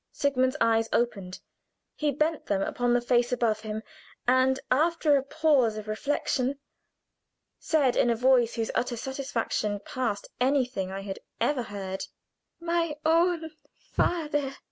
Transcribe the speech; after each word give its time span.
Sigmund's 0.11 0.57
eyes 0.59 0.89
opened. 0.91 1.39
He 1.93 2.09
bent 2.09 2.47
them 2.47 2.63
upon 2.63 2.91
the 2.95 3.01
face 3.01 3.31
above 3.31 3.59
him, 3.59 3.83
and 4.27 4.59
after 4.71 5.15
a 5.15 5.21
pause 5.21 5.77
of 5.77 5.87
reflection, 5.87 6.57
said, 7.59 7.95
in 7.95 8.09
a 8.09 8.15
voice 8.15 8.55
whose 8.55 8.71
utter 8.73 8.97
satisfaction 8.97 9.79
passed 9.85 10.27
anything 10.39 10.91
I 10.91 11.01
had 11.01 11.19
ever 11.39 11.61
heard: 11.61 12.05
"My 12.59 12.97
own 13.05 13.51
father!" 13.77 14.55